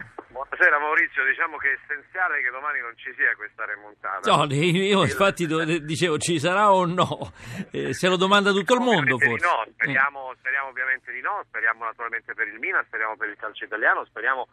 Buonasera 0.60 0.84
Maurizio, 0.84 1.24
diciamo 1.24 1.56
che 1.56 1.72
è 1.72 1.78
essenziale 1.80 2.42
che 2.42 2.50
domani 2.50 2.80
non 2.80 2.92
ci 2.94 3.10
sia 3.16 3.34
questa 3.34 3.64
remontata. 3.64 4.28
No, 4.28 4.44
io 4.52 5.04
infatti 5.04 5.48
dicevo 5.80 6.18
ci 6.18 6.38
sarà 6.38 6.70
o 6.70 6.84
no, 6.84 7.32
eh, 7.72 7.94
se 7.94 8.08
lo 8.08 8.16
domanda 8.16 8.52
tutto 8.52 8.74
il 8.74 8.80
mondo 8.80 9.16
forse. 9.16 9.46
No, 9.46 9.64
speriamo, 9.72 10.34
speriamo 10.36 10.68
ovviamente 10.68 11.12
di 11.12 11.22
no, 11.22 11.40
speriamo 11.48 11.84
naturalmente 11.84 12.34
per 12.34 12.46
il 12.48 12.58
Milan, 12.58 12.84
speriamo 12.84 13.16
per 13.16 13.30
il 13.30 13.36
calcio 13.38 13.64
italiano, 13.64 14.04
speriamo 14.04 14.48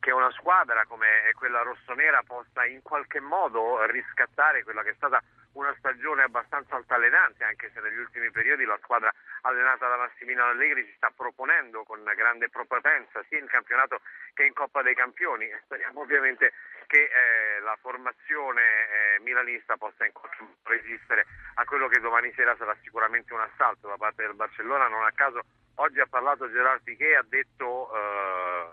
che 0.00 0.12
una 0.12 0.30
squadra 0.32 0.86
come 0.88 1.28
quella 1.36 1.60
rossonera 1.60 2.22
possa 2.26 2.64
in 2.64 2.80
qualche 2.80 3.20
modo 3.20 3.84
riscattare 3.84 4.64
quella 4.64 4.80
che 4.80 4.92
è 4.92 4.96
stata 4.96 5.22
una 5.52 5.74
stagione 5.78 6.22
abbastanza 6.22 6.76
altalenante, 6.76 7.44
anche 7.44 7.70
se 7.74 7.80
negli 7.80 7.98
ultimi 7.98 8.30
periodi 8.30 8.64
la 8.64 8.78
squadra 8.82 9.12
allenata 9.42 9.88
da 9.88 9.96
Massimiliano 9.96 10.50
Allegri 10.50 10.84
si 10.84 10.92
sta 10.96 11.10
proponendo 11.14 11.82
con 11.84 12.02
grande 12.16 12.48
propenza 12.48 13.22
sia 13.28 13.38
in 13.38 13.46
campionato 13.46 14.00
che 14.34 14.44
in 14.44 14.52
Coppa 14.52 14.82
dei 14.82 14.94
Campioni. 14.94 15.50
Speriamo 15.64 16.00
ovviamente 16.00 16.52
che 16.86 17.04
eh, 17.04 17.60
la 17.60 17.76
formazione 17.80 18.62
eh, 18.62 19.20
milanista 19.20 19.76
possa 19.76 20.06
in 20.06 20.12
qualche 20.12 20.42
modo 20.42 20.56
resistere 20.64 21.26
a 21.54 21.64
quello 21.64 21.88
che 21.88 22.00
domani 22.00 22.32
sera 22.34 22.54
sarà 22.56 22.76
sicuramente 22.82 23.32
un 23.32 23.40
assalto 23.40 23.88
da 23.88 23.96
parte 23.96 24.22
del 24.22 24.34
Barcellona. 24.34 24.88
Non 24.88 25.04
a 25.04 25.12
caso 25.12 25.40
oggi 25.76 26.00
ha 26.00 26.06
parlato 26.06 26.50
Gerard 26.50 26.82
Piquet, 26.82 27.16
ha 27.16 27.24
detto 27.28 27.90
eh, 27.94 28.68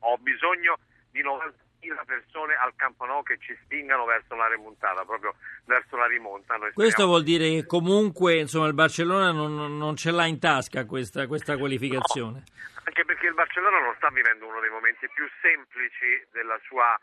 ho 0.00 0.18
bisogno 0.18 0.78
di 1.10 1.22
90 1.22 1.64
persone 2.04 2.54
al 2.54 2.74
Campo 2.76 3.04
Nou 3.04 3.22
che 3.22 3.38
ci 3.38 3.56
spingano 3.62 4.04
verso 4.04 4.34
la 4.34 4.48
remontata, 4.48 5.04
proprio 5.04 5.34
verso 5.64 5.96
la 5.96 6.06
rimonta. 6.06 6.58
Questo 6.72 7.06
vuol 7.06 7.22
dire 7.22 7.48
che 7.50 7.66
comunque 7.66 8.36
insomma, 8.36 8.66
il 8.66 8.74
Barcellona 8.74 9.32
non, 9.32 9.76
non, 9.76 9.96
ce 9.96 10.10
l'ha 10.10 10.26
in 10.26 10.38
tasca 10.38 10.84
questa, 10.84 11.26
questa 11.26 11.56
qualificazione. 11.56 12.42
No, 12.44 12.80
anche 12.84 13.04
perché 13.04 13.26
il 13.26 13.34
Barcellona 13.34 13.80
non 13.80 13.94
sta 13.96 14.10
vivendo 14.10 14.46
uno 14.46 14.60
dei 14.60 14.70
momenti 14.70 15.08
più 15.12 15.28
semplici 15.40 16.24
della 16.32 16.58
sua 16.64 16.98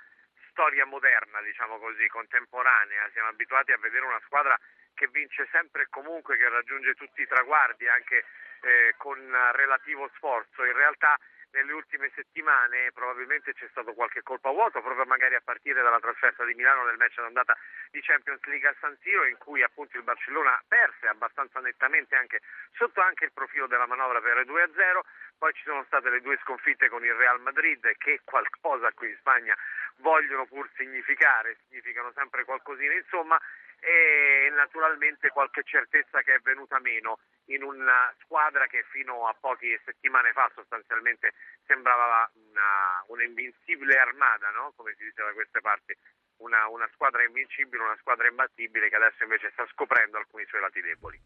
storia 0.49 0.85
moderna, 0.85 1.41
diciamo 1.41 1.77
così, 1.79 2.07
contemporanea. 2.07 3.09
Siamo 3.11 3.29
abituati 3.29 3.71
a 3.71 3.77
vedere 3.81 4.05
una 4.05 4.21
squadra 4.25 4.57
che 4.93 5.09
vince 5.11 5.47
sempre 5.51 5.83
e 5.83 5.87
comunque, 5.89 6.37
che 6.37 6.47
raggiunge 6.47 6.93
tutti 6.93 7.21
i 7.21 7.27
traguardi 7.27 7.87
anche 7.87 8.25
eh, 8.61 8.93
con 8.97 9.17
relativo 9.53 10.09
sforzo. 10.15 10.63
In 10.63 10.73
realtà 10.73 11.17
nelle 11.53 11.71
ultime 11.71 12.11
settimane 12.15 12.91
probabilmente 12.93 13.53
c'è 13.53 13.67
stato 13.69 13.93
qualche 13.93 14.21
colpo 14.21 14.49
a 14.49 14.51
vuoto, 14.51 14.81
proprio 14.81 15.05
magari 15.05 15.35
a 15.35 15.41
partire 15.41 15.81
dalla 15.81 15.99
trasferta 15.99 16.43
di 16.43 16.53
Milano 16.53 16.83
nel 16.85 16.97
match 16.97 17.15
d'andata 17.15 17.57
di 17.91 18.01
Champions 18.01 18.43
League 18.45 18.67
a 18.67 18.75
San 18.79 18.97
Siro, 19.01 19.25
in 19.25 19.37
cui 19.37 19.61
appunto 19.61 19.97
il 19.97 20.03
Barcellona 20.03 20.61
perse 20.67 21.07
abbastanza 21.07 21.59
nettamente 21.59 22.15
anche 22.15 22.41
sotto 22.73 23.01
anche 23.01 23.25
il 23.25 23.31
profilo 23.31 23.67
della 23.67 23.85
manovra 23.85 24.19
per 24.19 24.45
2-0. 24.45 24.99
Poi 25.37 25.53
ci 25.53 25.63
sono 25.63 25.83
state 25.85 26.09
le 26.09 26.21
due 26.21 26.37
sconfitte 26.41 26.89
con 26.89 27.03
il 27.05 27.13
Real 27.13 27.39
Madrid 27.41 27.97
che 27.97 28.21
qualcosa 28.23 28.91
qui 28.93 29.09
in 29.09 29.17
Spagna 29.17 29.55
vogliono 29.97 30.45
pur 30.45 30.69
significare, 30.75 31.57
significano 31.67 32.11
sempre 32.13 32.45
qualcosina, 32.45 32.93
insomma, 32.93 33.39
e 33.79 34.49
naturalmente 34.55 35.29
qualche 35.29 35.63
certezza 35.63 36.21
che 36.21 36.35
è 36.35 36.39
venuta 36.39 36.79
meno 36.79 37.19
in 37.47 37.63
una 37.63 38.13
squadra 38.23 38.67
che 38.67 38.85
fino 38.91 39.27
a 39.27 39.35
poche 39.39 39.81
settimane 39.83 40.31
fa 40.31 40.49
sostanzialmente 40.55 41.33
sembrava 41.65 42.29
una, 42.33 43.03
una 43.07 43.23
invincibile 43.23 43.97
armata, 43.97 44.49
no? 44.51 44.71
come 44.75 44.95
si 44.97 45.03
dice 45.03 45.23
da 45.23 45.33
queste 45.33 45.59
parti, 45.59 45.97
una, 46.37 46.67
una, 46.67 46.89
squadra 46.93 47.23
invincibile, 47.23 47.83
una 47.83 47.97
squadra 47.99 48.27
imbattibile 48.27 48.89
che 48.89 48.95
adesso 48.95 49.23
invece 49.23 49.49
sta 49.51 49.65
scoprendo 49.71 50.17
alcuni 50.17 50.45
suoi 50.47 50.61
lati 50.61 50.81
deboli. 50.81 51.19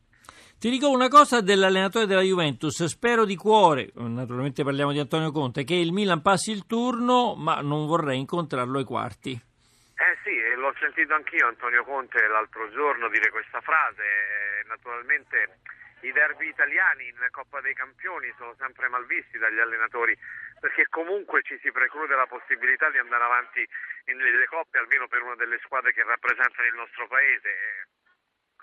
Ti 0.58 0.70
dico 0.70 0.90
una 0.90 1.08
cosa 1.08 1.42
dell'allenatore 1.42 2.08
della 2.08 2.22
Juventus, 2.22 2.84
spero 2.86 3.26
di 3.26 3.36
cuore, 3.36 3.92
naturalmente 3.94 4.64
parliamo 4.64 4.92
di 4.92 5.00
Antonio 5.00 5.32
Conte, 5.32 5.64
che 5.64 5.76
il 5.76 5.94
Milan 5.94 6.22
passi 6.22 6.52
il 6.52 6.66
turno, 6.66 7.36
ma 7.36 7.62
non 7.62 7.86
vorrei 7.86 8.18
incontrarlo 8.20 8.80
ai 8.80 8.84
quarti. 8.84 9.32
Eh 9.32 10.18
sì, 10.24 10.34
l'ho 10.56 10.74
sentito 10.80 11.14
anch'io 11.14 11.48
Antonio 11.48 11.84
Conte 11.84 12.28
l'altro 12.28 12.70
giorno 12.72 13.10
dire 13.10 13.30
questa 13.30 13.62
frase, 13.62 14.64
naturalmente 14.68 15.60
i 16.02 16.12
derby 16.12 16.48
italiani 16.48 17.08
in 17.08 17.28
Coppa 17.32 17.60
dei 17.62 17.74
Campioni 17.74 18.32
sono 18.38 18.56
sempre 18.60 18.88
mal 18.88 19.06
visti 19.06 19.38
dagli 19.38 19.60
allenatori 19.60 20.18
perché 20.60 20.88
comunque 20.90 21.42
ci 21.44 21.58
si 21.62 21.72
preclude 21.72 22.16
la 22.16 22.28
possibilità 22.28 22.90
di 22.90 22.98
andare 22.98 23.24
avanti 23.24 23.68
nelle 24.06 24.46
coppe 24.46 24.78
almeno 24.78 25.08
per 25.08 25.22
una 25.22 25.36
delle 25.36 25.60
squadre 25.64 25.94
che 25.94 26.04
rappresentano 26.04 26.68
il 26.68 26.76
nostro 26.76 27.08
paese. 27.08 27.88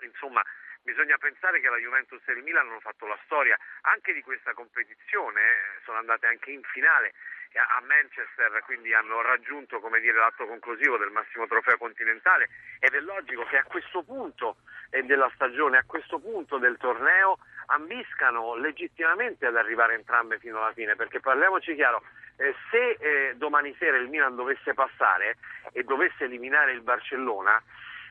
Insomma, 0.01 0.41
bisogna 0.81 1.17
pensare 1.17 1.59
che 1.59 1.69
la 1.69 1.77
Juventus 1.77 2.21
e 2.27 2.33
il 2.33 2.43
Milan 2.43 2.67
hanno 2.67 2.79
fatto 2.79 3.05
la 3.05 3.19
storia 3.25 3.57
anche 3.81 4.13
di 4.13 4.21
questa 4.21 4.53
competizione, 4.53 5.41
eh, 5.41 5.81
sono 5.83 5.97
andate 5.97 6.27
anche 6.27 6.51
in 6.51 6.61
finale 6.63 7.13
a 7.59 7.81
Manchester, 7.85 8.61
quindi 8.65 8.93
hanno 8.93 9.21
raggiunto 9.21 9.79
dire, 9.99 10.17
l'atto 10.17 10.45
conclusivo 10.45 10.97
del 10.97 11.11
massimo 11.11 11.47
trofeo 11.47 11.77
continentale. 11.77 12.49
Ed 12.79 12.93
è 12.93 12.99
logico 12.99 13.43
che 13.45 13.57
a 13.57 13.63
questo 13.63 14.03
punto 14.03 14.57
della 15.03 15.31
stagione, 15.35 15.77
a 15.77 15.83
questo 15.85 16.19
punto 16.19 16.57
del 16.57 16.77
torneo 16.77 17.39
ambiscano 17.67 18.55
legittimamente 18.55 19.45
ad 19.45 19.55
arrivare 19.55 19.95
entrambe 19.95 20.39
fino 20.39 20.57
alla 20.57 20.73
fine, 20.73 20.95
perché 20.95 21.19
parliamoci 21.19 21.75
chiaro, 21.75 22.03
eh, 22.37 22.53
se 22.69 22.97
eh, 22.99 23.35
domani 23.35 23.75
sera 23.79 23.97
il 23.97 24.09
Milan 24.09 24.35
dovesse 24.35 24.73
passare 24.73 25.37
e 25.71 25.83
dovesse 25.83 26.25
eliminare 26.25 26.71
il 26.73 26.81
Barcellona, 26.81 27.61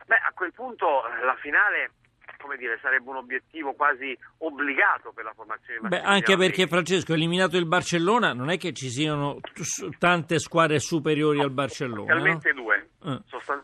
beh, 0.06 0.16
a 0.16 0.32
quel 0.34 0.52
punto 0.52 1.06
eh, 1.06 1.24
la 1.24 1.36
finale 1.36 1.90
come 2.44 2.58
dire, 2.58 2.78
sarebbe 2.82 3.08
un 3.08 3.16
obiettivo 3.16 3.72
quasi 3.72 4.16
obbligato 4.38 5.12
per 5.12 5.24
la 5.24 5.32
formazione 5.32 5.88
Beh, 5.88 6.02
anche 6.02 6.36
perché 6.36 6.66
Francesco, 6.66 7.14
eliminato 7.14 7.56
il 7.56 7.64
Barcellona, 7.64 8.34
non 8.34 8.50
è 8.50 8.58
che 8.58 8.74
ci 8.74 8.90
siano 8.90 9.40
tante 9.98 10.38
squadre 10.38 10.78
superiori 10.78 11.38
no, 11.38 11.44
al 11.44 11.50
Barcellona. 11.50 12.12
Realmente 12.12 12.52
no? 12.52 12.62
due, 12.62 12.88
eh. 13.02 13.22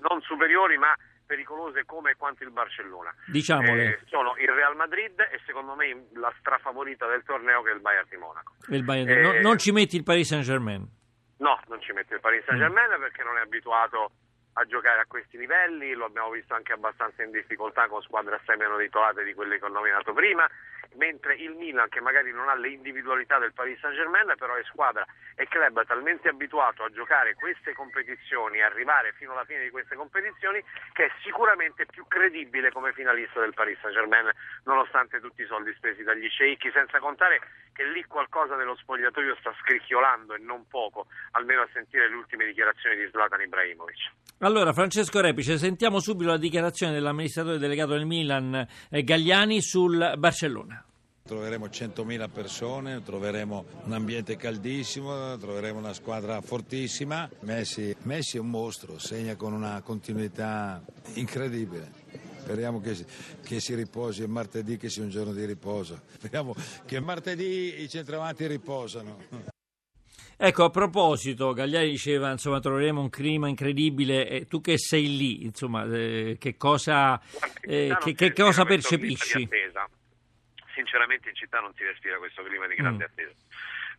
non 0.08 0.20
superiori 0.22 0.78
ma 0.78 0.96
pericolose 1.26 1.84
come 1.84 2.14
quanto 2.16 2.42
il 2.42 2.50
Barcellona. 2.50 3.14
Diciamole. 3.26 3.84
Eh, 3.84 3.98
sono 4.06 4.34
il 4.38 4.48
Real 4.48 4.74
Madrid 4.74 5.20
e 5.20 5.38
secondo 5.44 5.74
me 5.74 6.06
la 6.14 6.32
strafavorita 6.38 7.06
del 7.06 7.22
torneo 7.22 7.62
che 7.62 7.70
è 7.70 7.74
il 7.74 7.80
Bayern 7.80 8.06
di 8.08 8.16
Monaco. 8.16 8.54
Bayern, 8.66 9.08
eh, 9.10 9.20
no, 9.20 9.40
non 9.40 9.58
ci 9.58 9.72
metti 9.72 9.96
il 9.96 10.02
Paris 10.02 10.26
Saint 10.26 10.42
Germain? 10.42 10.88
No, 11.36 11.60
non 11.69 11.80
ci 11.82 11.92
metti 11.92 12.14
il 12.14 12.20
Paris 12.20 12.44
Saint 12.46 12.58
Germain 12.58 12.88
mm. 12.96 13.00
perché 13.00 13.22
non 13.22 13.36
è 13.36 13.42
abituato 13.42 14.10
a 14.55 14.65
giocare 14.65 15.00
a 15.00 15.06
questi 15.06 15.38
livelli, 15.38 15.93
lo 15.94 16.06
abbiamo 16.06 16.31
visto 16.31 16.55
anche 16.55 16.72
abbastanza 16.72 17.22
in 17.22 17.31
difficoltà 17.31 17.87
con 17.88 18.03
squadre 18.03 18.37
assai 18.37 18.56
meno 18.56 18.78
titolate 18.78 19.25
di 19.25 19.34
quelle 19.34 19.59
che 19.59 19.65
ho 19.65 19.69
nominato 19.69 20.12
prima, 20.12 20.49
mentre 20.94 21.34
il 21.37 21.55
Milan 21.55 21.88
che 21.88 22.00
magari 22.00 22.33
non 22.33 22.49
ha 22.49 22.55
le 22.55 22.69
individualità 22.69 23.38
del 23.38 23.53
Paris 23.53 23.78
Saint 23.78 23.94
Germain 23.94 24.33
però 24.37 24.55
è 24.55 24.62
squadra 24.65 25.06
e 25.37 25.47
club 25.47 25.84
talmente 25.87 26.28
abituato 26.28 26.83
a 26.83 26.91
giocare 26.91 27.34
queste 27.34 27.75
competizioni, 27.75 28.61
arrivare 28.61 29.12
fino 29.12 29.33
alla 29.33 29.44
fine 29.44 29.62
di 29.62 29.71
queste 29.71 29.94
competizioni 29.94 30.62
che 30.93 31.06
è 31.06 31.11
sicuramente 31.23 31.87
più 31.87 32.06
credibile 32.08 32.73
come 32.73 32.93
finalista 32.93 33.41
del 33.41 33.55
Paris 33.55 33.79
Saint 33.81 33.96
Germain 33.96 34.31
nonostante 34.64 35.20
tutti 35.20 35.43
i 35.43 35.46
soldi 35.46 35.73
spesi 35.75 36.03
dagli 36.03 36.29
sceicchi, 36.29 36.70
senza 36.73 36.99
contare 36.99 37.41
che 37.81 37.87
lì 37.87 38.05
qualcosa 38.05 38.56
dello 38.56 38.77
spogliatoio 38.77 39.35
sta 39.41 39.55
scricchiolando 39.62 40.35
e 40.35 40.38
non 40.38 40.67
poco, 40.69 41.06
almeno 41.31 41.62
a 41.62 41.69
sentire 41.73 42.11
le 42.11 42.17
ultime 42.17 42.44
dichiarazioni 42.44 42.97
di 42.97 43.09
Zlatan 43.11 43.41
Ibrahimovic. 43.41 44.12
Allora, 44.41 44.75
Francesco 44.75 45.19
Repice, 45.23 45.56
sentiamo 45.56 45.99
subito 45.99 46.29
la 46.29 46.37
dichiarazione 46.37 46.93
dell'amministratore 46.93 47.56
delegato 47.56 47.93
del 47.93 48.05
Milan 48.05 48.67
eh, 48.91 49.03
Gagliani 49.03 49.62
sul 49.62 50.12
Barcellona. 50.19 50.85
Troveremo 51.25 51.67
100.000 51.67 52.31
persone, 52.31 53.03
troveremo 53.03 53.65
un 53.85 53.93
ambiente 53.94 54.37
caldissimo, 54.37 55.38
troveremo 55.38 55.79
una 55.79 55.94
squadra 55.94 56.43
fortissima. 56.43 57.31
Messi, 57.41 57.97
Messi 58.03 58.37
è 58.37 58.41
un 58.41 58.50
mostro, 58.50 58.99
segna 58.99 59.37
con 59.37 59.55
una 59.55 59.81
continuità 59.81 60.82
incredibile. 61.15 62.00
Speriamo 62.50 62.81
che, 62.81 62.97
che, 63.47 63.61
si 63.61 63.76
riposi, 63.76 64.25
è 64.25 64.26
martedì 64.26 64.76
che 64.76 64.88
sia 64.88 65.05
un 65.05 65.08
giorno 65.08 65.32
di 65.32 65.44
riposo. 65.44 66.02
Speriamo 66.08 66.52
che 66.85 66.99
martedì 66.99 67.81
i 67.81 67.88
centravanti 67.88 68.44
riposano. 68.49 69.19
Ecco, 70.37 70.64
a 70.64 70.70
proposito, 70.70 71.52
Gagliari 71.52 71.91
diceva, 71.91 72.32
insomma, 72.32 72.58
troveremo 72.58 73.00
un 73.00 73.08
clima 73.08 73.47
incredibile, 73.47 74.26
eh, 74.26 74.47
tu 74.47 74.61
che 74.61 74.79
sei 74.79 75.17
lì, 75.17 75.44
insomma, 75.44 75.85
eh, 75.85 76.38
che 76.41 76.56
cosa, 76.56 77.20
eh, 77.61 77.97
che, 78.00 78.14
che 78.14 78.32
cosa 78.32 78.64
percepisci? 78.64 79.49
Sinceramente 80.75 81.29
in 81.29 81.35
città 81.37 81.61
non 81.61 81.73
si 81.76 81.85
respira 81.85 82.19
questo 82.19 82.43
clima 82.43 82.67
di 82.67 82.75
grande 82.75 83.05
mm. 83.05 83.12
attesa. 83.12 83.32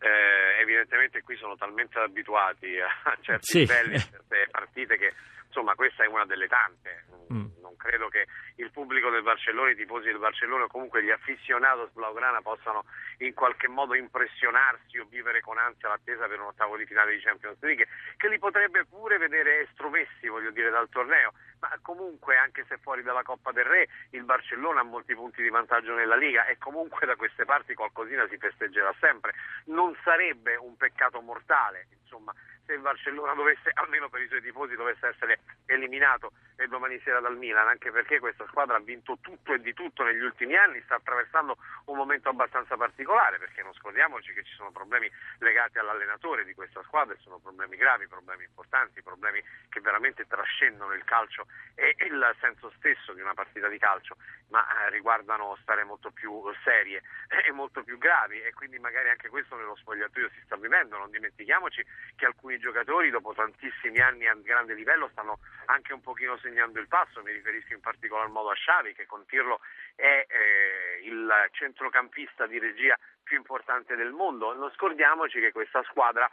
Eh, 0.02 0.62
evidentemente 0.62 1.22
qui 1.22 1.38
sono 1.38 1.56
talmente 1.56 2.00
abituati 2.00 2.68
a 2.80 3.16
certi 3.22 3.46
sì. 3.46 3.60
livelli, 3.60 3.96
a 3.96 4.00
certe 4.12 4.48
partite 4.52 4.98
che 4.98 5.14
insomma 5.52 5.76
questa 5.76 6.04
è 6.04 6.08
una 6.08 6.26
delle 6.26 6.48
tante. 6.48 7.04
Mm. 7.32 7.60
Non 7.62 7.76
credo 7.76 8.08
che 8.08 8.26
il 8.56 8.72
pubblico 8.72 9.10
del 9.10 9.22
Barcellona, 9.22 9.72
i 9.72 9.76
tifosi 9.76 10.08
del 10.08 10.18
Barcellona 10.18 10.64
o 10.64 10.68
comunque 10.68 11.04
gli 11.04 11.12
aficionados 11.12 11.92
blaugrana 11.92 12.42
possano 12.42 12.86
in 13.18 13.34
qualche 13.34 13.68
modo 13.68 13.94
impressionarsi 13.94 14.98
o 14.98 15.06
vivere 15.10 15.42
con 15.42 15.58
ansia 15.58 15.90
l'attesa 15.90 16.28
per 16.28 16.40
un 16.40 16.48
ottavo 16.48 16.78
di 16.78 16.86
finale 16.86 17.14
di 17.14 17.22
Champions 17.22 17.62
League, 17.62 17.88
che 18.18 18.30
li 18.30 18.40
potrebbe 18.40 18.86
pure 18.86 19.18
vedere 19.18 19.62
estromessi, 19.62 20.28
voglio 20.28 20.52
dire, 20.52 20.70
dal 20.70 20.90
torneo. 20.90 21.34
Ma 21.60 21.70
comunque, 21.82 22.38
anche 22.38 22.66
se 22.68 22.78
fuori 22.78 23.04
dalla 23.04 23.22
Coppa 23.22 23.52
del 23.52 23.66
Re, 23.66 23.88
il 24.12 24.24
Barcellona 24.24 24.80
ha 24.80 24.84
molti 24.84 25.14
punti 25.14 25.42
di 25.42 25.50
vantaggio 25.50 25.94
nella 25.94 26.16
Liga 26.16 26.46
e 26.46 26.58
comunque 26.58 27.06
da 27.06 27.16
queste 27.16 27.46
parti 27.46 27.76
qualcosina 27.76 28.28
si 28.30 28.38
festeggerà 28.38 28.94
sempre. 29.00 29.34
Non 29.66 29.96
sarebbe 30.04 30.56
un 30.56 30.76
peccato 30.76 31.22
mortale, 31.22 31.88
insomma, 32.02 32.34
se 32.66 32.74
il 32.74 32.80
Barcellona 32.80 33.34
dovesse, 33.34 33.72
almeno 33.74 34.10
per 34.10 34.22
i 34.22 34.28
suoi 34.28 34.42
tifosi, 34.42 34.76
dovesse 34.76 35.08
essere 35.08 35.40
eliminato 35.66 36.32
domani 36.68 37.00
sera 37.04 37.20
dal 37.20 37.38
Milan, 37.38 37.68
anche 37.68 37.92
perché 37.92 38.20
questa 38.20 38.46
squadra 38.48 38.78
ha 38.78 38.80
vinto 38.80 39.18
tutto 39.22 39.54
e 39.54 39.60
di 39.60 39.74
tutto 39.74 40.04
negli 40.04 40.22
ultimi 40.22 40.56
anni, 40.56 40.82
sta 40.84 40.96
attraversando 40.96 41.58
un 41.86 41.98
momento 41.98 42.30
abbastanza 42.30 42.78
particolare, 42.78 43.38
perché 43.38 43.62
non 43.64 43.74
scordiamoci 43.74 44.34
che 44.34 44.44
ci 44.44 44.54
sono 44.54 44.72
problemi 44.72 45.10
legati 45.40 45.78
all'allenatore 45.80 46.46
di 46.46 46.54
questa 46.54 46.82
squadra, 46.84 47.14
e 47.14 47.18
sono 47.22 47.40
problemi 47.40 47.78
gravi, 47.78 48.08
problemi 48.08 48.44
importanti, 48.44 49.02
problemi 49.02 49.44
che 49.70 49.82
veramente 49.82 50.26
trascendono 50.28 50.94
il 50.94 51.04
calcio 51.04 51.48
e 51.76 51.96
il 52.00 52.36
senso 52.40 52.72
stesso 52.78 53.14
di 53.14 53.22
una 53.22 53.34
partita 53.34 53.68
di 53.68 53.78
calcio, 53.78 54.18
ma 54.50 54.66
eh, 54.66 54.90
riguardano 54.90 55.58
stare 55.62 55.84
molto 55.84 56.12
più 56.12 56.42
serie 56.64 57.02
e 57.46 57.52
molto 57.52 57.84
più 57.84 57.98
gravi 57.98 58.42
e 58.42 58.54
quindi 58.54 58.80
magari 58.80 59.10
anche 59.10 59.30
questo 59.30 59.56
nello 59.56 59.76
spogliatoio 59.76 60.30
si 60.30 60.42
sta 60.46 60.56
vivendo, 60.58 60.98
non 60.98 61.10
dimentichiamoci 61.10 61.84
che 62.16 62.26
alcuni 62.26 62.51
giocatori 62.60 63.10
dopo 63.10 63.34
tantissimi 63.34 64.00
anni 64.00 64.28
a 64.28 64.36
grande 64.36 64.74
livello 64.74 65.10
stanno 65.12 65.40
anche 65.66 65.94
un 65.94 66.02
pochino 66.02 66.38
segnando 66.38 66.80
il 66.80 66.88
passo, 66.88 67.22
mi 67.22 67.32
riferisco 67.32 67.74
in 67.74 67.82
particolar 67.82 68.28
modo 68.28 68.50
a 68.50 68.56
Xavi 68.56 68.94
che 68.94 69.06
con 69.06 69.26
Tirlo 69.26 69.60
è 69.96 70.26
eh, 70.28 71.02
il 71.04 71.32
centrocampista 71.52 72.48
di 72.48 72.60
regia 72.60 72.98
più 73.24 73.38
importante 73.38 73.96
del 73.96 74.12
mondo. 74.12 74.54
Non 74.54 74.72
scordiamoci 74.72 75.40
che 75.40 75.52
questa 75.52 75.84
squadra 75.84 76.30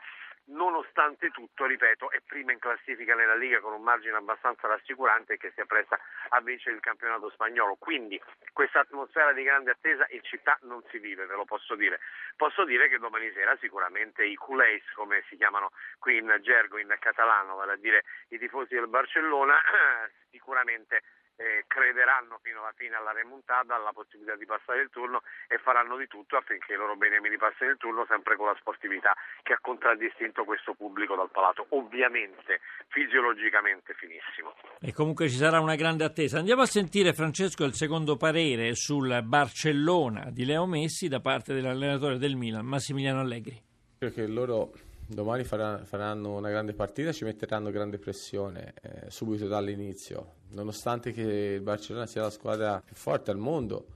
nonostante 0.49 1.31
tutto, 1.31 1.67
ripeto, 1.67 2.11
è 2.11 2.21
prima 2.25 2.53
in 2.53 2.59
classifica 2.59 3.15
nella 3.15 3.35
Liga 3.35 3.61
con 3.61 3.73
un 3.73 3.83
margine 3.83 4.17
abbastanza 4.17 4.67
rassicurante 4.67 5.37
che 5.37 5.51
si 5.55 5.61
appresta 5.61 5.99
a 6.31 6.41
vincere 6.41 6.75
il 6.75 6.81
campionato 6.81 7.31
spagnolo. 7.31 7.77
Quindi 7.77 8.21
questa 8.53 8.81
atmosfera 8.81 9.33
di 9.33 9.43
grande 9.43 9.73
attesa 9.73 10.07
in 10.11 10.23
città 10.23 10.59
non 10.63 10.83
si 10.91 10.99
vive, 10.99 11.27
ve 11.27 11.35
lo 11.35 11.45
posso 11.45 11.75
dire. 11.75 12.01
Posso 12.37 12.65
dire 12.65 12.89
che 12.89 12.99
domani 12.99 13.31
sera 13.33 13.57
sicuramente 13.59 14.25
i 14.25 14.37
culés, 14.37 14.83
come 14.95 15.25
si 15.29 15.37
chiamano 15.37 15.73
qui 15.99 16.17
in 16.17 16.39
gergo, 16.43 16.79
in 16.79 16.95
catalano, 16.99 17.57
vale 17.57 17.73
a 17.73 17.77
dire 17.77 18.05
i 18.29 18.39
tifosi 18.39 18.75
del 18.75 18.89
Barcellona, 18.89 19.59
sicuramente 20.31 21.03
eh, 21.39 21.65
crederanno 21.67 22.39
fino 22.43 22.61
alla 22.61 22.75
fine 22.75 22.97
alla 22.97 23.13
remontata, 23.13 23.75
alla 23.75 23.93
possibilità 23.95 24.35
di 24.35 24.45
passare 24.45 24.83
il 24.83 24.91
turno 24.91 25.23
e 25.47 25.59
faranno 25.59 25.97
di 25.97 26.07
tutto 26.09 26.37
affinché 26.37 26.75
i 26.75 26.77
loro 26.77 26.97
beniamini 26.97 27.39
passino 27.39 27.71
il 27.71 27.79
turno 27.79 28.05
sempre 28.09 28.35
con 28.37 28.47
la 28.47 28.57
sportività 28.59 29.15
che 29.43 29.53
ha 29.55 29.59
contraddistinto 29.61 30.45
questo 30.45 30.75
pubblico 30.75 31.15
dal 31.15 31.31
palato, 31.31 31.67
ovviamente 31.71 32.61
fisiologicamente 32.89 33.95
finissimo. 33.95 34.55
E 34.81 34.93
comunque 34.93 35.29
ci 35.29 35.37
sarà 35.37 35.61
una 35.61 35.77
grande 35.77 36.05
attesa. 36.05 36.39
Andiamo 36.39 36.63
a 36.63 36.67
sentire 36.67 37.13
Francesco 37.15 37.65
il 37.65 37.75
secondo 37.75 38.17
parere 38.17 38.75
sul 38.75 39.23
Barcellona 39.23 40.31
di 40.31 40.45
Leo 40.45 40.67
Messi 40.67 41.07
da 41.07 41.21
parte 41.21 41.55
dell'allenatore 41.55 42.19
del 42.19 42.35
Milan, 42.35 42.67
Massimiliano 42.67 43.21
Allegri. 43.21 43.63
Perché 43.99 44.27
loro 44.27 44.73
domani 45.09 45.45
faranno 45.45 46.37
una 46.37 46.51
grande 46.51 46.75
partita, 46.75 47.13
ci 47.13 47.25
metteranno 47.25 47.71
grande 47.71 47.99
pressione 47.99 48.75
eh, 48.83 49.11
subito 49.11 49.47
dall'inizio, 49.47 50.35
nonostante 50.51 51.13
che 51.13 51.23
il 51.23 51.61
Barcellona 51.61 52.07
sia 52.07 52.23
la 52.23 52.31
squadra 52.31 52.81
più 52.81 52.95
forte 52.95 53.31
al 53.31 53.39
mondo, 53.39 53.87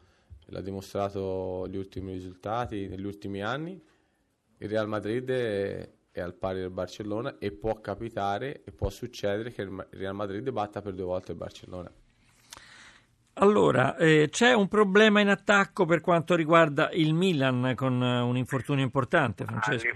l'ha 0.47 0.61
dimostrato 0.61 1.67
gli 1.69 1.77
ultimi 1.77 2.13
risultati 2.13 2.89
negli 2.89 3.05
ultimi 3.05 3.43
anni, 3.43 3.81
il 4.59 4.69
Real 4.69 4.87
Madrid 4.87 5.29
è, 5.31 5.91
è 6.11 6.21
al 6.21 6.35
pari 6.35 6.61
del 6.61 6.71
Barcellona 6.71 7.37
e 7.39 7.53
può 7.53 7.81
capitare 7.81 8.63
e 8.65 8.71
può 8.71 8.91
succedere 8.91 9.51
che 9.51 9.63
il 9.63 9.87
Real 9.91 10.15
Madrid 10.15 10.49
batta 10.51 10.81
per 10.81 10.95
due 10.95 11.05
volte 11.05 11.33
il 11.33 11.39
Barcellona. 11.39 11.91
Allora, 13.35 13.97
eh, 13.97 14.29
c'è 14.31 14.53
un 14.53 14.69
problema 14.69 15.21
in 15.21 15.29
attacco 15.29 15.87
per 15.87 16.03
quanto 16.03 16.35
riguarda 16.35 16.91
il 16.93 17.15
Milan 17.15 17.73
con 17.75 17.99
uh, 17.99 18.27
un 18.29 18.37
infortunio 18.37 18.85
importante, 18.85 19.47
Francesco. 19.47 19.89
Ah, 19.89 19.91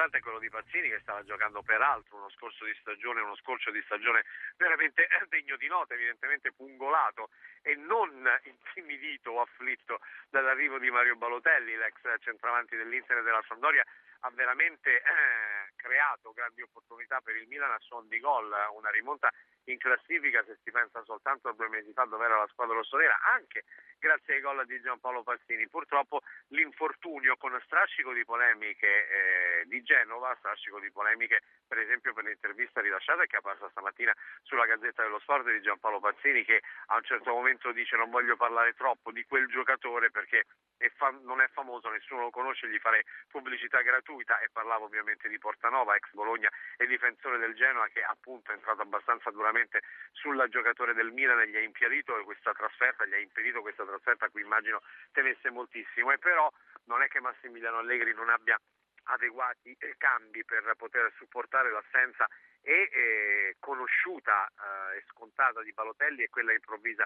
importante 0.00 0.16
è 0.16 0.20
quello 0.20 0.38
di 0.38 0.48
Pazzini 0.48 0.88
che 0.88 1.00
stava 1.00 1.22
giocando 1.24 1.60
peraltro 1.60 2.16
uno 2.16 2.30
scorso 2.30 2.64
di 2.64 2.74
stagione, 2.80 3.20
uno 3.20 3.36
scorcio 3.36 3.70
di 3.70 3.82
stagione 3.84 4.24
veramente 4.56 5.06
degno 5.28 5.56
di 5.56 5.68
nota, 5.68 5.92
evidentemente 5.92 6.52
pungolato 6.52 7.28
e 7.60 7.74
non 7.74 8.08
intimidito 8.44 9.32
o 9.32 9.40
afflitto 9.42 10.00
dall'arrivo 10.30 10.78
di 10.78 10.90
Mario 10.90 11.16
Balotelli, 11.16 11.76
l'ex 11.76 12.00
centravanti 12.20 12.76
dell'Inter 12.76 13.18
e 13.18 13.22
della 13.22 13.44
Sampdoria, 13.46 13.84
ha 14.20 14.30
veramente 14.30 14.96
eh, 14.96 15.72
creato 15.76 16.32
grandi 16.32 16.62
opportunità 16.62 17.20
per 17.20 17.36
il 17.36 17.48
Milan 17.48 17.70
a 17.70 17.78
suon 17.80 18.08
di 18.08 18.18
gol, 18.20 18.52
una 18.74 18.90
rimonta 18.90 19.30
in 19.64 19.78
classifica 19.78 20.42
se 20.44 20.58
si 20.62 20.70
pensa 20.70 21.02
soltanto 21.04 21.48
a 21.48 21.52
due 21.52 21.68
mesi 21.68 21.92
fa 21.92 22.04
dove 22.04 22.24
era 22.24 22.38
la 22.38 22.48
squadra 22.48 22.74
rossonera, 22.74 23.18
anche 23.34 23.64
grazie 23.98 24.34
ai 24.34 24.40
gol 24.40 24.64
di 24.66 24.80
Giampaolo 24.80 25.22
Passini. 25.22 25.68
Purtroppo 25.68 26.20
l'infortunio 26.48 27.36
con 27.36 27.58
strascico 27.64 28.12
di 28.12 28.24
polemiche 28.24 28.86
eh, 28.86 29.64
di 29.66 29.82
Genova, 29.82 30.34
strascico 30.38 30.80
di 30.80 30.90
polemiche 30.90 31.42
per 31.66 31.78
esempio 31.78 32.12
per 32.12 32.24
l'intervista 32.24 32.80
rilasciata 32.80 33.24
che 33.26 33.36
è 33.36 33.38
apparsa 33.38 33.68
stamattina 33.70 34.12
sulla 34.42 34.66
Gazzetta 34.66 35.02
dello 35.02 35.20
Sport 35.20 35.50
di 35.50 35.60
Giampaolo 35.62 36.00
Pazzini 36.00 36.44
che 36.44 36.62
a 36.86 36.96
un 36.96 37.04
certo 37.04 37.32
momento 37.32 37.72
dice 37.72 37.96
non 37.96 38.10
voglio 38.10 38.36
parlare 38.36 38.74
troppo 38.74 39.12
di 39.12 39.24
quel 39.24 39.46
giocatore 39.46 40.10
perché 40.10 40.44
è 40.80 40.88
fam- 40.96 41.22
non 41.24 41.42
è 41.42 41.48
famoso, 41.48 41.90
nessuno 41.90 42.22
lo 42.22 42.30
conosce, 42.30 42.68
gli 42.68 42.78
farei 42.78 43.04
pubblicità 43.28 43.82
gratuita 43.82 44.40
e 44.40 44.48
parlavo 44.50 44.86
ovviamente 44.86 45.28
di 45.28 45.38
Portanova, 45.38 45.94
ex 45.94 46.10
Bologna 46.12 46.48
e 46.78 46.86
difensore 46.86 47.36
del 47.36 47.54
Genoa 47.54 47.86
che 47.88 48.02
appunto 48.02 48.50
è 48.50 48.54
entrato 48.54 48.80
abbastanza 48.80 49.30
duramente 49.30 49.82
sul 50.12 50.42
giocatore 50.48 50.94
del 50.94 51.12
Milan 51.12 51.40
e 51.40 51.48
gli 51.48 51.56
ha 51.56 51.60
impedito 51.60 52.14
questa 52.24 52.52
trasferta, 52.52 53.04
gli 53.04 53.12
ha 53.12 53.18
impedito 53.18 53.60
questa 53.60 53.84
trasferta 53.84 54.24
a 54.24 54.30
cui 54.30 54.40
immagino 54.40 54.80
temesse 55.12 55.50
moltissimo. 55.50 56.12
E 56.12 56.18
però 56.18 56.50
non 56.84 57.02
è 57.02 57.08
che 57.08 57.20
Massimiliano 57.20 57.78
Allegri 57.78 58.14
non 58.14 58.30
abbia 58.30 58.58
adeguati 59.04 59.76
cambi 59.98 60.44
per 60.44 60.72
poter 60.76 61.12
supportare 61.16 61.70
l'assenza 61.70 62.26
e 62.62 62.88
eh, 62.92 63.56
conosciuta 63.58 64.46
eh, 64.46 64.98
e 64.98 65.04
scontata 65.08 65.62
di 65.62 65.72
Balotelli 65.72 66.22
e 66.22 66.28
quella 66.28 66.52
improvvisa 66.52 67.04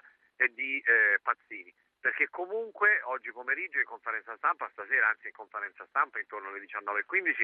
di 0.53 0.79
eh, 0.79 1.19
Pazzini 1.21 1.73
perché 2.05 2.29
comunque 2.29 3.01
oggi 3.05 3.31
pomeriggio 3.31 3.79
in 3.79 3.85
conferenza 3.85 4.37
stampa, 4.37 4.69
stasera 4.69 5.07
anzi 5.07 5.25
in 5.25 5.33
conferenza 5.33 5.83
stampa 5.87 6.19
intorno 6.19 6.49
alle 6.49 6.59
19.15 6.61 7.43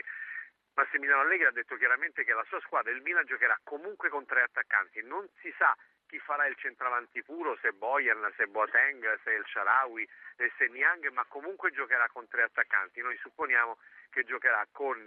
Massimiliano 0.75 1.21
Allegri 1.21 1.47
ha 1.47 1.51
detto 1.51 1.75
chiaramente 1.77 2.23
che 2.23 2.33
la 2.33 2.45
sua 2.47 2.59
squadra, 2.61 2.91
il 2.91 3.01
Milan, 3.01 3.25
giocherà 3.25 3.59
comunque 3.63 4.09
con 4.09 4.23
tre 4.25 4.43
attaccanti, 4.43 5.01
non 5.01 5.27
si 5.41 5.51
sa 5.57 5.75
chi 6.11 6.19
farà 6.19 6.45
il 6.45 6.57
centravanti 6.59 7.23
puro, 7.23 7.57
se 7.61 7.71
Boyan, 7.71 8.19
se 8.35 8.45
Boateng, 8.47 8.99
se 9.23 9.31
El 9.31 9.45
Sharawi, 9.47 10.05
se 10.35 10.67
Niang, 10.67 11.07
ma 11.11 11.23
comunque 11.23 11.71
giocherà 11.71 12.09
con 12.11 12.27
tre 12.27 12.43
attaccanti. 12.43 12.99
Noi 12.99 13.15
supponiamo 13.23 13.77
che 14.09 14.25
giocherà 14.25 14.67
con 14.73 14.99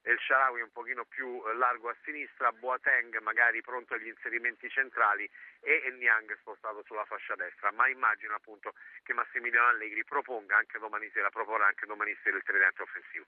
El 0.00 0.18
Sharawi 0.18 0.62
un 0.62 0.72
pochino 0.72 1.04
più 1.04 1.44
largo 1.58 1.90
a 1.90 1.96
sinistra, 2.04 2.52
Boateng 2.52 3.20
magari 3.20 3.60
pronto 3.60 3.92
agli 3.92 4.08
inserimenti 4.08 4.70
centrali 4.70 5.28
e 5.60 5.92
Niang 5.98 6.34
spostato 6.40 6.82
sulla 6.86 7.04
fascia 7.04 7.34
destra, 7.34 7.70
ma 7.72 7.86
immagino 7.88 8.34
appunto 8.34 8.72
che 9.02 9.12
Massimiliano 9.12 9.68
Allegri 9.68 10.04
proponga 10.04 10.56
anche 10.56 10.78
domani 10.78 11.10
sera, 11.12 11.28
proporrà 11.28 11.66
anche 11.66 11.84
domani 11.84 12.16
sera 12.22 12.38
il 12.38 12.42
tridente 12.42 12.80
offensivo. 12.80 13.26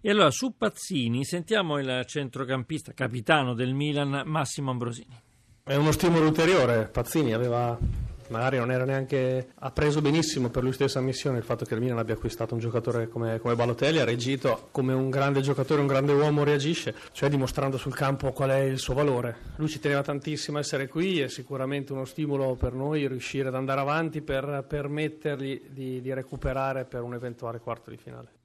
E 0.00 0.08
allora 0.08 0.30
su 0.30 0.56
Pazzini 0.56 1.22
sentiamo 1.26 1.78
il 1.78 2.06
centrocampista 2.06 2.94
capitano 2.94 3.52
del 3.52 3.74
Milan 3.74 4.22
Massimo 4.24 4.70
Ambrosini. 4.70 5.31
È 5.64 5.76
uno 5.76 5.92
stimolo 5.92 6.26
ulteriore, 6.26 6.88
Pazzini 6.90 7.32
aveva 7.32 7.78
magari 8.30 8.56
non 8.56 8.72
era 8.72 8.84
neanche 8.84 9.50
ha 9.54 9.70
preso 9.70 10.00
benissimo 10.00 10.50
per 10.50 10.64
lui 10.64 10.72
stessa 10.72 10.98
ammissione 10.98 11.38
il 11.38 11.44
fatto 11.44 11.64
che 11.64 11.74
il 11.74 11.80
Milan 11.80 11.98
abbia 11.98 12.14
acquistato 12.14 12.54
un 12.54 12.60
giocatore 12.60 13.06
come, 13.06 13.38
come 13.38 13.54
Balotelli, 13.54 14.00
ha 14.00 14.04
reagito 14.04 14.68
come 14.72 14.92
un 14.92 15.08
grande 15.08 15.40
giocatore, 15.40 15.80
un 15.80 15.86
grande 15.86 16.12
uomo 16.14 16.42
reagisce, 16.42 16.96
cioè 17.12 17.28
dimostrando 17.28 17.76
sul 17.78 17.94
campo 17.94 18.32
qual 18.32 18.50
è 18.50 18.58
il 18.62 18.78
suo 18.78 18.94
valore. 18.94 19.36
Lui 19.54 19.68
ci 19.68 19.78
teneva 19.78 20.02
tantissimo 20.02 20.56
a 20.56 20.60
essere 20.60 20.88
qui, 20.88 21.20
è 21.20 21.28
sicuramente 21.28 21.92
uno 21.92 22.06
stimolo 22.06 22.56
per 22.56 22.72
noi 22.72 23.06
riuscire 23.06 23.46
ad 23.46 23.54
andare 23.54 23.80
avanti 23.82 24.20
per 24.20 24.64
permettergli 24.66 25.68
di, 25.70 26.00
di 26.00 26.12
recuperare 26.12 26.86
per 26.86 27.02
un 27.02 27.14
eventuale 27.14 27.60
quarto 27.60 27.90
di 27.90 27.98
finale. 27.98 28.40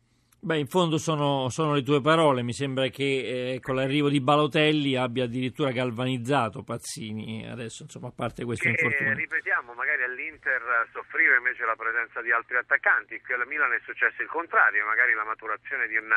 Beh, 0.48 0.60
in 0.60 0.72
fondo 0.72 0.98
sono, 0.98 1.50
sono, 1.50 1.76
le 1.76 1.84
tue 1.84 2.00
parole. 2.00 2.42
Mi 2.42 2.54
sembra 2.54 2.88
che 2.88 3.04
eh, 3.04 3.60
con 3.60 3.76
l'arrivo 3.76 4.08
di 4.08 4.22
Balotelli 4.22 4.96
abbia 4.96 5.26
addirittura 5.26 5.76
galvanizzato 5.76 6.64
Pazzini. 6.64 7.44
Adesso, 7.46 7.84
insomma, 7.84 8.08
a 8.08 8.14
parte 8.16 8.46
questo 8.46 8.70
infortunio. 8.70 9.12
Ripetiamo, 9.12 9.74
magari 9.74 10.04
all'Inter 10.04 10.88
soffriva 10.94 11.36
invece 11.36 11.66
la 11.66 11.76
presenza 11.76 12.22
di 12.22 12.32
altri 12.32 12.56
attaccanti. 12.56 13.20
Qui 13.20 13.34
al 13.34 13.46
Milan 13.46 13.74
è 13.74 13.82
successo 13.84 14.22
il 14.22 14.30
contrario, 14.30 14.86
magari 14.86 15.12
la 15.16 15.26
maturazione 15.26 15.86
di 15.86 15.98
un 15.98 16.16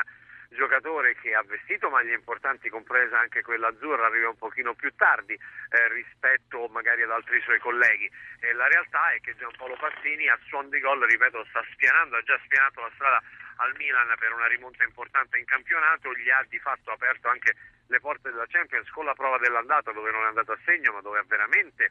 giocatore 0.50 1.16
che 1.18 1.34
ha 1.34 1.42
vestito 1.42 1.90
maglie 1.90 2.14
importanti, 2.14 2.68
compresa 2.68 3.18
anche 3.18 3.42
quella 3.42 3.66
azzurra, 3.66 4.06
arriva 4.06 4.28
un 4.28 4.38
pochino 4.38 4.74
più 4.74 4.94
tardi 4.94 5.34
eh, 5.34 5.88
rispetto 5.90 6.68
magari 6.70 7.02
ad 7.02 7.10
altri 7.10 7.40
suoi 7.42 7.58
colleghi. 7.58 8.08
E 8.38 8.52
la 8.52 8.68
realtà 8.68 9.10
è 9.10 9.18
che 9.18 9.34
Giampaolo 9.34 9.74
Pazzini 9.74 10.28
a 10.28 10.38
suon 10.46 10.70
di 10.70 10.78
gol, 10.78 11.02
ripeto, 11.02 11.44
sta 11.50 11.66
spianando, 11.74 12.14
ha 12.14 12.22
già 12.22 12.38
spianato 12.46 12.80
la 12.80 12.90
strada 12.94 13.20
al 13.60 13.74
Milan 13.76 14.12
per 14.18 14.32
una 14.32 14.46
rimonta 14.46 14.84
importante 14.84 15.38
in 15.38 15.44
campionato, 15.44 16.12
gli 16.14 16.30
ha 16.30 16.44
di 16.48 16.58
fatto 16.58 16.90
aperto 16.90 17.28
anche 17.28 17.54
le 17.86 18.00
porte 18.00 18.30
della 18.30 18.46
Champions 18.46 18.88
con 18.90 19.04
la 19.04 19.14
prova 19.14 19.38
dell'andata 19.38 19.92
dove 19.92 20.10
non 20.10 20.24
è 20.24 20.28
andato 20.28 20.52
a 20.52 20.58
segno 20.64 20.92
ma 20.92 21.00
dove 21.00 21.18
ha 21.18 21.24
veramente 21.26 21.90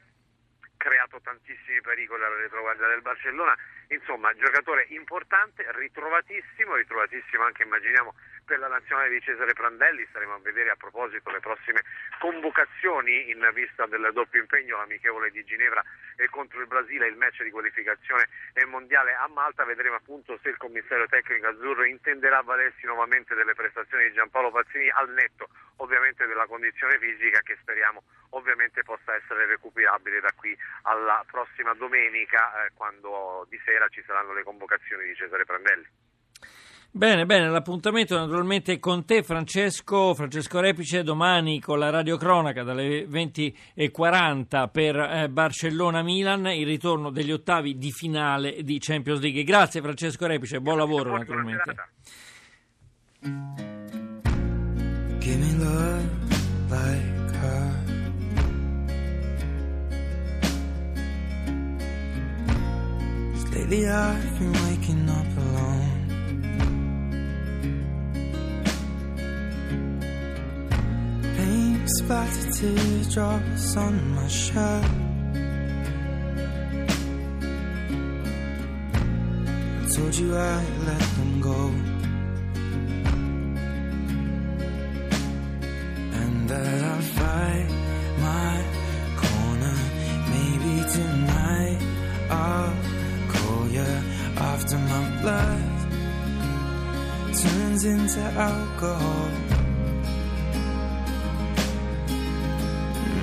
creato 0.77 1.19
tantissimi 1.21 1.81
pericoli 1.81 2.23
alla 2.23 2.37
retroguardia 2.37 2.87
del 2.87 3.01
Barcellona, 3.01 3.55
insomma 3.89 4.33
giocatore 4.35 4.85
importante, 4.89 5.65
ritrovatissimo, 5.69 6.75
ritrovatissimo 6.75 7.43
anche 7.43 7.63
immaginiamo 7.63 8.13
per 8.45 8.59
la 8.59 8.67
nazionale 8.67 9.09
di 9.09 9.21
Cesare 9.21 9.53
Prandelli, 9.53 10.05
staremo 10.09 10.33
a 10.33 10.39
vedere 10.39 10.71
a 10.71 10.75
proposito 10.75 11.29
le 11.29 11.39
prossime 11.39 11.83
convocazioni 12.19 13.29
in 13.29 13.47
vista 13.53 13.85
del 13.85 14.09
doppio 14.11 14.41
impegno, 14.41 14.77
l'amichevole 14.77 15.29
di 15.29 15.43
Ginevra 15.43 15.83
e 16.15 16.27
contro 16.29 16.59
il 16.59 16.67
Brasile, 16.67 17.07
il 17.07 17.15
match 17.15 17.43
di 17.43 17.51
qualificazione 17.51 18.27
mondiale 18.65 19.13
a 19.13 19.27
Malta, 19.27 19.63
vedremo 19.65 19.95
appunto 19.95 20.37
se 20.41 20.49
il 20.49 20.57
commissario 20.57 21.07
tecnico 21.07 21.47
azzurro 21.47 21.83
intenderà 21.85 22.41
valersi 22.41 22.85
nuovamente 22.85 23.35
delle 23.35 23.53
prestazioni 23.53 24.05
di 24.05 24.13
Giampaolo 24.13 24.51
Pazzini 24.51 24.89
al 24.89 25.09
netto 25.11 25.47
ovviamente 25.77 26.25
della 26.25 26.45
condizione 26.45 26.97
fisica 26.99 27.39
che 27.39 27.57
speriamo 27.61 28.03
ovviamente 28.31 28.83
possa 28.83 29.15
essere 29.15 29.45
recuperabile 29.45 30.19
da 30.19 30.31
qui 30.35 30.57
alla 30.83 31.23
prossima 31.25 31.73
domenica 31.73 32.65
eh, 32.65 32.71
quando 32.73 33.45
di 33.49 33.59
sera 33.63 33.78
ci 33.87 34.03
saranno 34.05 34.33
le 34.33 34.43
convocazioni 34.43 35.05
di 35.05 35.15
Cesare 35.15 35.45
Prandelli. 35.45 35.87
Bene, 36.91 37.27
bene, 37.27 37.47
l'appuntamento 37.49 38.17
naturalmente 38.17 38.73
è 38.73 38.79
con 38.79 39.05
te 39.05 39.21
Francesco, 39.21 40.15
Francesco 40.15 40.59
Repice 40.59 41.03
domani 41.03 41.61
con 41.61 41.77
la 41.77 41.91
radiocronaca 41.91 42.63
dalle 42.63 43.05
20.40 43.05 44.71
per 44.71 44.95
eh, 44.95 45.29
Barcellona-Milan, 45.29 46.47
il 46.47 46.65
ritorno 46.65 47.11
degli 47.11 47.31
ottavi 47.31 47.77
di 47.77 47.91
finale 47.91 48.63
di 48.63 48.79
Champions 48.79 49.21
League. 49.21 49.43
Grazie 49.43 49.81
Francesco 49.81 50.25
Repice, 50.25 50.61
buon 50.61 50.77
lavoro 50.77 51.15
naturalmente. 51.15 51.75
Give 55.19 55.37
me 55.37 55.53
love 55.57 56.09
like 56.69 57.08
Lately 63.51 63.87
I've 63.87 64.39
been 64.39 64.53
waking 64.53 65.09
up 65.09 65.25
alone 65.37 65.99
Paint 71.35 71.89
splattered 71.89 72.53
teardrops 72.53 73.77
on 73.77 74.15
my 74.15 74.27
shirt. 74.27 74.85
I 79.81 79.87
told 79.95 80.15
you 80.15 80.37
I'd 80.37 80.77
let 80.85 81.01
them 81.17 81.41
go. 81.41 81.88
Blood 95.21 95.61
turns 97.41 97.83
into 97.85 98.21
alcohol. 98.49 99.29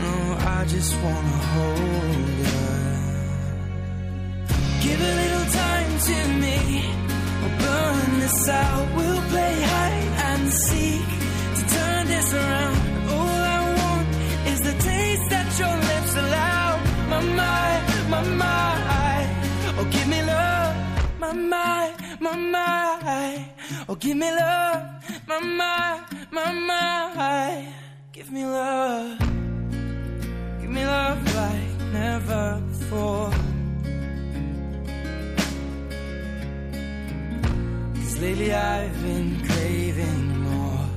No, 0.03 0.17
I 0.57 0.65
just 0.75 0.93
wanna 1.03 1.39
hold 1.53 2.29
you. 2.43 2.57
Give 4.85 5.01
a 5.01 5.15
little 5.23 5.47
time 5.65 5.93
to 6.09 6.19
me. 6.43 6.59
We'll 7.41 7.57
burn 7.67 8.11
this 8.21 8.49
out. 8.49 8.87
We'll 8.97 9.25
play 9.33 9.55
hide 9.73 10.13
and 10.29 10.43
seek 10.53 11.09
to 11.57 11.63
turn 11.77 12.03
this 12.15 12.29
around. 12.35 12.77
All 13.15 13.41
I 13.57 13.59
want 13.81 14.09
is 14.53 14.61
the 14.69 14.77
taste 14.91 15.27
that 15.35 15.49
your 15.61 15.77
lips 15.91 16.13
allow. 16.25 16.69
My 17.13 17.23
mind, 17.41 17.83
my 18.15 18.23
mind. 18.45 19.29
Oh, 19.79 19.87
give 19.91 20.09
me 20.09 20.21
love. 20.23 20.75
My 21.19 21.33
mind, 21.33 21.76
my 22.21 22.37
mind. 22.37 23.45
Oh, 23.89 23.95
give 23.95 24.17
me 24.17 24.31
love. 24.31 24.83
My 25.27 25.39
mind, 25.41 26.05
my 26.31 26.53
mind. 26.53 27.75
Give 28.13 28.31
me 28.31 28.45
love 28.45 29.27
give 30.67 30.75
me 30.75 30.85
love 30.85 31.35
like 31.37 31.81
never 31.93 32.61
before. 32.71 33.31
Cause 37.95 38.19
lately 38.21 38.53
I've 38.53 39.03
been 39.03 39.31
craving 39.47 40.27
more. 40.47 40.89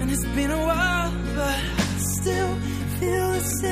And 0.00 0.10
it's 0.10 0.26
been 0.36 0.50
a 0.50 0.62
while, 0.68 1.12
but 1.36 1.58
I 1.84 1.98
still 1.98 2.54
feel 2.98 3.32
the 3.32 3.40
same. 3.60 3.71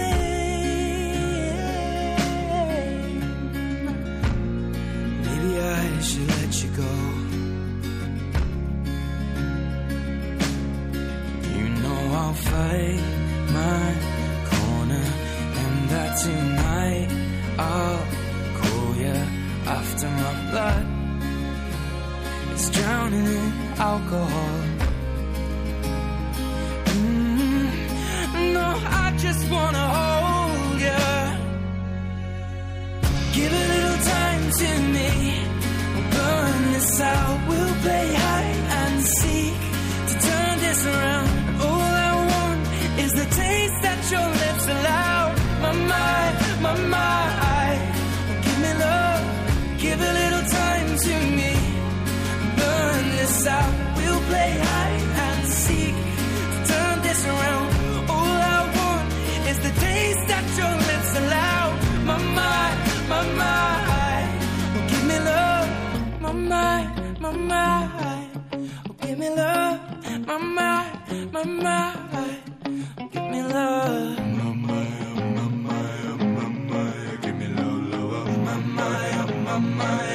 That 60.41 60.59
your 60.59 60.75
allow. 61.21 61.65
My 62.09 62.19
mind, 62.39 62.79
my 63.09 63.23
mind. 63.41 64.91
Give 64.91 65.05
me 65.07 65.19
love, 65.19 65.71
my 66.21 66.33
mind, 66.33 67.21
my 67.21 67.31
mind. 67.33 68.31
Give 69.01 69.19
me 69.19 69.29
love, 69.31 69.81
my 70.27 70.39
mind, 70.39 71.33
my 71.33 71.45
mind 71.45 72.43
Give 73.13 73.23
me 73.25 73.43
love. 73.43 74.19
Mama, 74.39 74.81
mama, 75.37 75.79
mama, 76.37 76.83
give 77.23 77.37
me 77.37 77.47
love, 77.49 77.83
love. 77.93 78.39
Mama, 78.47 78.89
mama, 79.45 80.10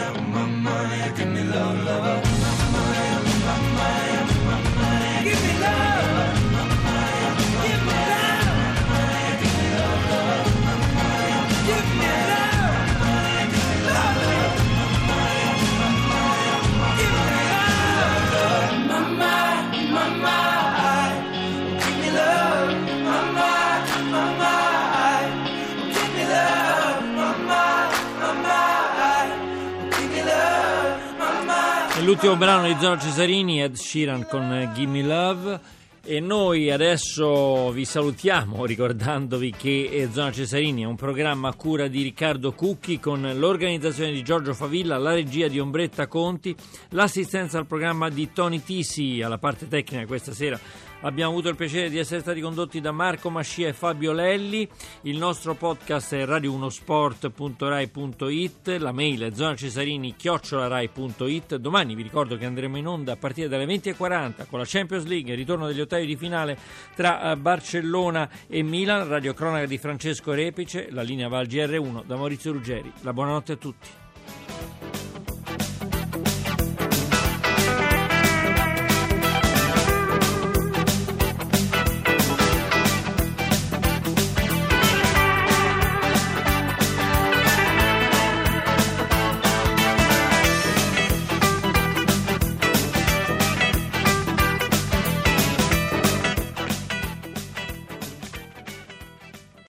l'ultimo 32.16 32.38
brano 32.38 32.68
di 32.68 32.78
Zona 32.80 32.98
Cesarini, 32.98 33.62
Ed 33.62 33.76
Sheeran 33.76 34.26
con 34.26 34.72
Gimme 34.74 35.04
Love. 35.04 35.60
E 36.02 36.22
noi 36.22 36.72
adesso 36.72 37.72
vi 37.72 37.84
salutiamo 37.84 38.64
ricordandovi 38.66 39.52
che 39.52 40.08
Zona 40.14 40.32
Cesarini 40.32 40.84
è 40.84 40.86
un 40.86 40.96
programma 40.96 41.50
a 41.50 41.56
cura 41.56 41.88
di 41.90 42.04
Riccardo 42.04 42.54
Cucchi 42.54 43.02
con 43.02 43.30
l'organizzazione 43.36 44.14
di 44.14 44.24
Giorgio 44.24 44.54
Favilla, 44.54 44.98
la 44.98 45.12
regia 45.12 45.50
di 45.50 45.60
Ombretta 45.60 46.08
Conti, 46.08 46.56
l'assistenza 46.92 47.58
al 47.58 47.66
programma 47.66 48.08
di 48.08 48.32
Tony 48.32 48.64
Tisi 48.64 49.22
alla 49.22 49.38
parte 49.38 49.68
tecnica 49.68 50.06
questa 50.06 50.32
sera 50.32 50.58
Abbiamo 51.02 51.32
avuto 51.32 51.50
il 51.50 51.56
piacere 51.56 51.90
di 51.90 51.98
essere 52.00 52.22
stati 52.22 52.42
condotti 52.42 52.82
da 52.82 52.92
Marco 52.92 53.30
Mascia 53.30 53.68
e 53.68 53.74
Fabio 53.74 54.12
Lelli. 54.12 54.68
Il 55.02 55.18
nostro 55.18 55.54
podcast 55.54 56.16
è 56.16 56.25
radio1sport.rai.it, 56.25 58.78
la 58.80 58.92
mail 58.92 59.22
è 59.22 59.30
zonacesarini-rai.it. 59.32 61.58
Domani 61.58 61.94
vi 61.94 62.02
ricordo 62.02 62.38
che 62.38 62.46
andremo 62.46 62.78
in 62.78 62.88
onda 62.88 63.12
a 63.14 63.18
partire 63.18 63.48
dalle 63.48 63.66
20.40 63.66 64.48
con 64.50 64.58
la 64.60 64.66
Champions 64.66 65.06
League, 65.06 65.32
il 65.32 65.38
ritorno 65.38 65.68
degli 65.68 65.82
ottavi 65.82 66.08
di 66.08 66.16
finale 66.16 66.58
tra 66.96 67.32
eh, 67.32 67.38
Barcellona 67.38 68.28
e 68.48 68.64
Milan, 68.64 69.08
radio 69.08 69.34
cronaca 69.34 69.68
di 69.68 69.78
Francesco 69.78 70.34
Repice, 70.34 70.88
la 70.90 71.04
linea 71.04 71.28
Val 71.28 71.46
GR1 71.46 72.04
da 72.06 72.16
Maurizio 72.16 72.52
Ruggeri. 72.52 72.92
La 73.02 73.14
buonanotte 73.14 73.52
a 73.52 73.58
tutti. 73.58 74.05